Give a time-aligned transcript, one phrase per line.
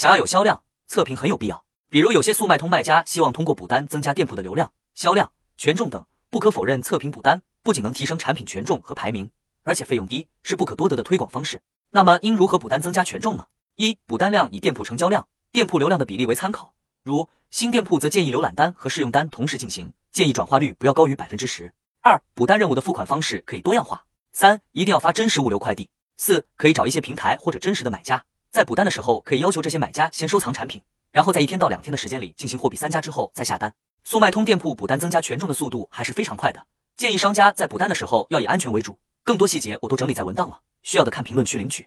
[0.00, 1.62] 想要有销量，测评很有必要。
[1.90, 6.02] 比如有些速卖通卖家希望通过补单增加店铺的流量、销量、权重等。
[6.30, 9.30] 不可否认，测评补单不仅能提升产品权重和排名，
[9.62, 11.60] 而且费用低，是不可多得的推广方式。
[11.90, 13.44] 那么应如何补单增加权重呢？
[13.76, 16.72] 一、补单量以店铺成交量、店铺流量的比例为参考。
[17.04, 21.74] 如新店铺则建议浏览单和试用单同时进行，建议转化率不要高于百分之十。
[22.00, 24.06] 二、补单任务的付款方式可以多样化。
[24.32, 25.90] 三、一定要发真实物流快递。
[26.16, 30.82] 四、可以找一些平台或者真实的买家，在补单的时候可以要求这些买家先收藏产品，
[31.12, 33.72] 然后在一天到两天的时间里进行货比三家之后再下单。
[34.02, 36.60] 速卖通店铺补单增加权重的速度还是非常快的，
[36.96, 38.98] 建议商家在补单的时候要以安全为主。
[39.22, 41.86] 更多细节我都整理在文档了，需要的看评论区领取。